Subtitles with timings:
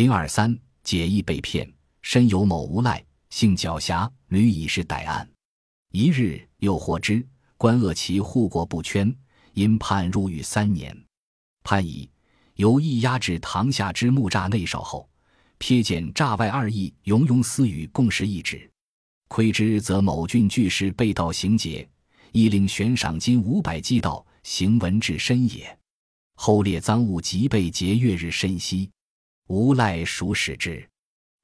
[0.00, 5.30] 零二三解义被骗，身有某无赖，性狡黠，屡以是逮案。
[5.92, 7.22] 一日又获知
[7.58, 9.14] 关恶其护国不圈，
[9.52, 10.98] 因判入狱三年。
[11.62, 12.08] 判以
[12.54, 15.06] 由义押至堂下之木栅内哨后，
[15.58, 18.70] 瞥见栅外二义庸庸私语，共识一旨。
[19.28, 21.86] 窥之，则某郡巨士被盗行劫，
[22.32, 25.78] 亦令悬赏金五百击盗，行文至深也。
[26.36, 28.90] 后列赃物即被劫，月日甚息。
[29.50, 30.88] 无赖孰使之？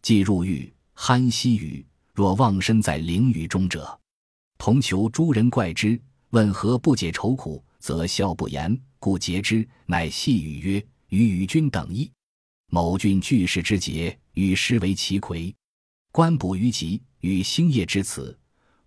[0.00, 1.84] 既入狱，酣息语。
[2.14, 3.98] 若忘身在囹圄中者，
[4.58, 9.68] 同囚诸人怪之，问何不解愁苦，则笑不言，故诘之。
[9.86, 12.08] 乃细语曰：“与与君等意。
[12.68, 15.52] 某郡巨士之节，与师为其魁，
[16.12, 18.38] 官补于吉，与兴业之词，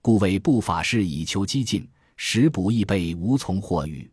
[0.01, 4.09] 故为不法事以求激进，时补亦备无从获与。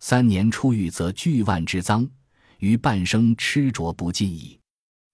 [0.00, 2.08] 三年出狱，则巨万之赃。”
[2.58, 4.58] 于半生吃着不尽矣。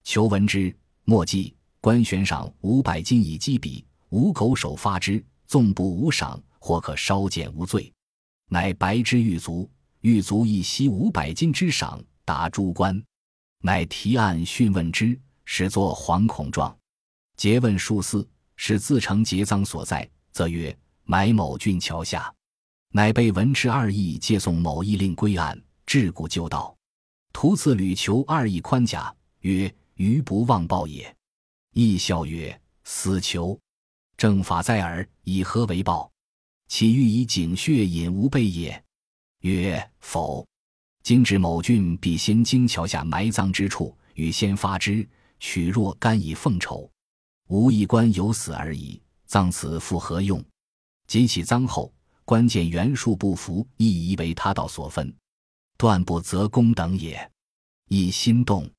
[0.03, 7.91] 求闻之，莫记官悬赏五百金以击笔，无狗手发之，纵不无赏，或可稍减无罪。
[8.51, 13.03] 乃白之狱卒，狱卒亦悉五百金之赏，达诸官。
[13.63, 16.77] 乃提案讯问之，始作惶恐状。
[17.39, 22.33] 诘问数次，使自成结赃所在，则曰：埋某郡桥下。
[22.91, 26.74] 乃被文斥二义借送某义令归案，至故就道。
[27.35, 31.15] 徒次屡求二亿宽甲，曰：“余不忘报也。”
[31.75, 33.59] 义笑曰：“死囚，
[34.17, 36.11] 正法在耳，以何为报？
[36.69, 38.83] 岂欲以井穴引吾辈也？”
[39.43, 40.47] 曰：“否。
[41.03, 45.07] 今至某郡，必先经桥下埋葬之处，与先发之，
[45.41, 46.89] 取若干以奉酬。
[47.49, 50.43] 吾一官有死而已，葬此复何用？
[51.09, 51.93] 及其赃后，
[52.25, 55.13] 关键原数不符，亦宜为他道所分。”
[55.77, 57.31] 断不择公等也，
[57.89, 58.71] 亦心动，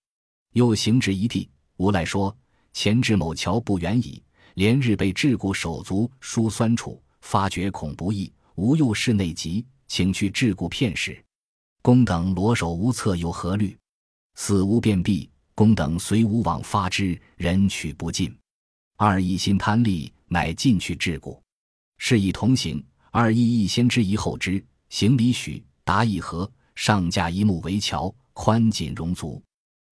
[0.54, 1.50] 又行至一地。
[1.78, 2.36] 无赖说
[2.72, 8.32] ：“前至某桥不远矣，连日被桎梏手足，疏酸楚，发觉恐不易。
[8.56, 11.22] 吾又室内急，请去桎梏片时，
[11.82, 13.78] 公等裸手无策，有何虑？
[14.36, 18.34] 死无便避，公等随吾往发之，人取不尽。
[18.96, 21.38] 二一心贪利，乃进去桎梏，
[21.98, 22.82] 是以同行。
[23.12, 29.42] 二一先知一后知，行礼许，答一合。”上架一木为桥，宽锦容足。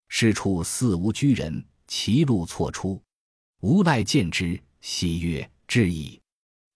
[0.10, 3.02] 是处四无居人，其路错出。
[3.62, 6.22] 无赖见之，喜曰：“至矣！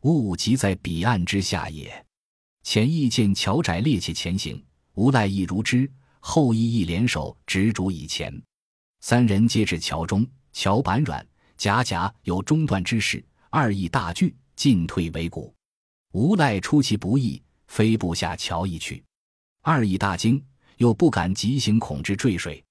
[0.02, 2.06] 物即在彼岸之下也。”
[2.64, 4.64] 前亦见桥窄，趔趄前行。
[4.96, 5.90] 无赖亦如之。
[6.20, 8.34] 后亦亦联手执主以前。
[9.02, 11.26] 三人皆至桥中，桥板软，
[11.56, 13.24] 夹夹有中断之势。
[13.50, 15.54] 二亦大惧，进退维谷。
[16.14, 19.04] 无赖出其不意，飞步下桥一去。
[19.68, 20.42] 二义大惊，
[20.78, 22.64] 又不敢急行，恐之坠水。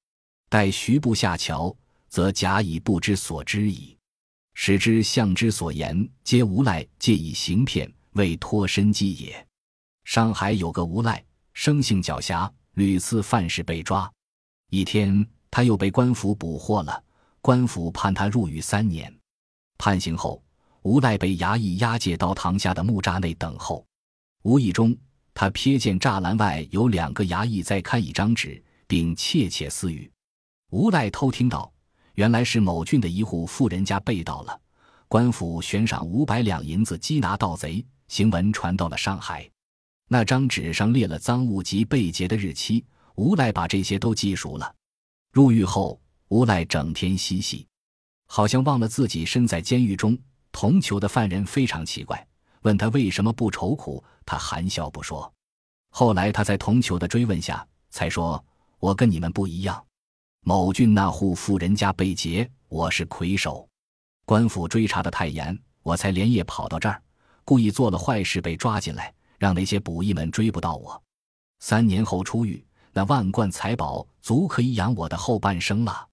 [0.49, 1.77] 待徐步下桥，
[2.09, 3.95] 则假以不知所知矣。
[4.55, 9.47] 使之相之所言，皆无赖借以行骗，为脱身计也。
[10.05, 14.11] 上海有个无赖，生性狡黠，屡次犯事被抓。
[14.71, 17.05] 一天，他又被官府捕获了，
[17.43, 19.15] 官府判他入狱三年。
[19.77, 20.43] 判刑后，
[20.81, 23.85] 无赖被衙役押解到堂下的木栅内等候。
[24.45, 24.97] 无意中。
[25.39, 30.11] 他瞥见栅栏外有两个衙役在看一张纸，并窃窃私语。
[30.71, 31.71] 无赖偷听到，
[32.15, 34.59] 原来是某郡的一户富人家被盗了，
[35.09, 37.85] 官府悬赏五百两银子缉拿盗贼。
[38.09, 39.47] 行文传到了上海，
[40.09, 42.83] 那张纸上列了赃物及被劫的日期。
[43.17, 44.75] 无赖把这些都记熟了。
[45.33, 47.67] 入狱后，无赖整天嬉戏，
[48.27, 50.17] 好像忘了自己身在监狱中。
[50.51, 52.27] 同囚的犯人非常奇怪。
[52.63, 55.33] 问他为什么不愁苦，他含笑不说。
[55.91, 58.45] 后来他在同囚的追问下，才说
[58.79, 59.83] ：“我跟你们不一样，
[60.43, 63.67] 某郡那户富人家被劫，我是魁首。
[64.27, 67.01] 官府追查的太严，我才连夜跑到这儿，
[67.45, 71.01] 故意做了坏事被抓进来，让那些捕役们追不到我。
[71.61, 76.07] 三年后出狱，那万贯财宝足可以养我的后半生了。”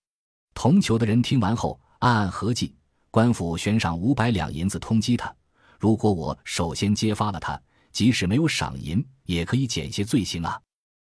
[0.55, 2.75] 同囚的人听完后，暗暗合计：
[3.09, 5.35] 官府悬赏五百两银子通缉他。
[5.79, 7.59] 如果我首先揭发了他，
[7.93, 10.59] 即使没有赏银，也可以减些罪行啊。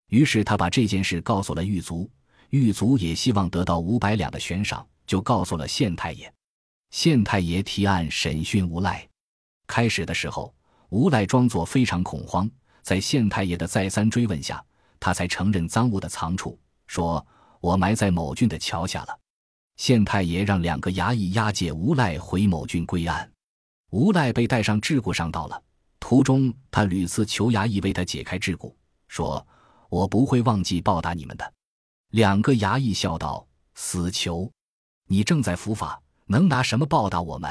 [0.08, 2.10] 于是他把这件事告诉了狱卒，
[2.50, 6.30] 狱卒也希望得到五百两的悬赏，就告诉了县太爷。
[6.90, 9.08] 县太爷提案审讯无赖。
[9.66, 10.54] 开始的时候，
[10.90, 12.50] 无赖装作非常恐慌，
[12.82, 14.62] 在县太爷的再三追问下，
[15.00, 17.26] 他才承认赃物的藏处，说
[17.60, 19.18] ：“我埋在某郡的桥下了。”
[19.78, 23.32] 县太爷让两个衙役押解无赖回某郡归案。
[23.90, 25.62] 无赖被带上桎梏上道了，
[26.02, 28.74] 途中他屡次求衙役为他解开桎梏，
[29.06, 29.46] 说
[29.88, 31.54] ：“我不会忘记报答你们的。”
[32.10, 33.46] 两个衙役笑道
[33.76, 34.50] ：“死囚！
[35.06, 37.48] 你正在伏法，能拿什么报答我们？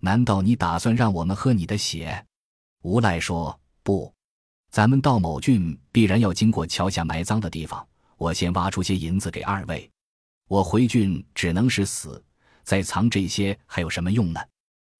[0.00, 2.24] 难道你打算让我们喝你的血？”
[2.80, 4.10] 无赖说：“不，
[4.70, 7.86] 咱们到某郡必然要经过桥下埋赃的地方，
[8.16, 9.88] 我先挖出些银子给二位。
[10.48, 12.24] 我回郡只能是死，
[12.62, 14.40] 再藏这些还有什么用呢？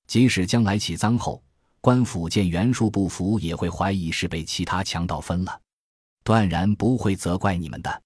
[0.07, 1.43] 即使将来起赃后，
[1.85, 5.61] 官府见袁术不服，也会怀疑是被其他强盗分了，
[6.23, 8.03] 断然不会责怪你们的。”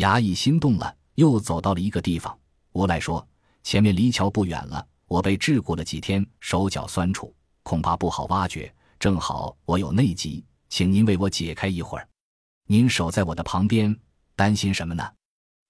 [0.00, 2.34] 衙役心动了，又走到了一个地方。
[2.72, 3.28] 无赖说
[3.62, 7.30] ：“前面离桥不远了，我被桎梏了几天，手脚酸楚，
[7.62, 8.74] 恐怕不好挖掘。
[8.98, 12.08] 正好我有内急，请您为我解开一会儿。
[12.68, 13.94] 您守在我的旁边，
[14.34, 15.06] 担心什么呢？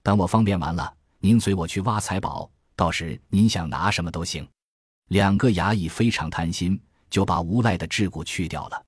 [0.04, 4.46] 等我方便完了，您随我去挖财宝，到时您想拿什么都行。”
[5.10, 8.86] 两个衙役非常贪心，就把无赖的桎梏去掉了。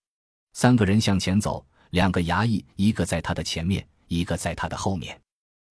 [0.54, 5.20] 三个人向前走，两个衙役一个在他的前面，一个在他的后面。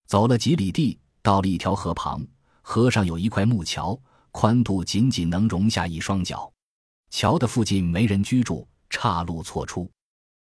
[0.07, 2.25] 走了几里地，到了一条河旁，
[2.62, 3.98] 河上有一块木桥，
[4.31, 6.51] 宽度仅仅能容下一双脚。
[7.09, 9.89] 桥的附近没人居住，岔路错出。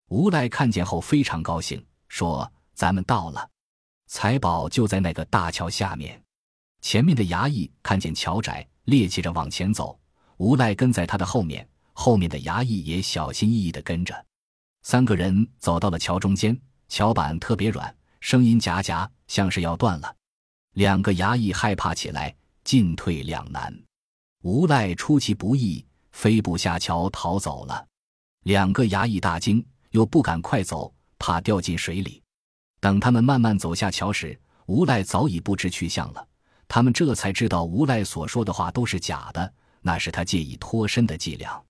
[0.09, 3.49] 无赖看见后非常高兴，说：“咱们到了，
[4.07, 6.21] 财宝就在那个大桥下面。”
[6.81, 9.97] 前面的衙役看见桥窄，趔趄着往前走。
[10.37, 14.25] 无赖跟在他的后面，后面的衙役也小心翼翼地跟着。
[14.83, 17.95] 三个人走到了桥中间，桥板特别软。
[18.19, 20.15] 声音夹夹，像是要断了。
[20.73, 23.75] 两个衙役害怕起来，进退两难。
[24.43, 27.87] 无赖出其不意，飞步下桥逃走了。
[28.43, 32.21] 两个衙役大惊，又不敢快走，怕掉进水里。
[32.79, 36.27] 等他们慢慢走下桥时，无赖早已不知去向了。
[36.67, 41.61] 他们这才知道，无赖所说的话都是假的，那是他借以脱身的伎俩。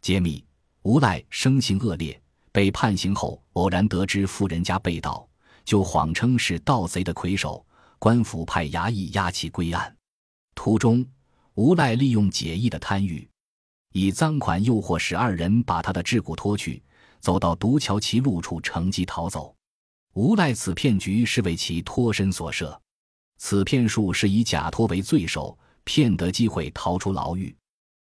[0.00, 0.44] 揭秘：
[0.82, 2.20] 无赖生性恶劣，
[2.52, 5.28] 被判刑后，偶然得知富人家被盗。
[5.64, 7.62] 就谎称是盗贼的魁首，
[7.98, 9.94] 官府派衙役押其归案。
[10.54, 11.04] 途中，
[11.54, 13.28] 无赖利用解义的贪欲，
[13.92, 16.82] 以赃款诱惑使二人把他的桎梏脱去，
[17.20, 19.54] 走到独桥歧路处，乘机逃走。
[20.14, 22.80] 无赖此骗局是为其脱身所设，
[23.36, 27.54] 此骗术是以假托为罪首，骗得机会逃出牢狱。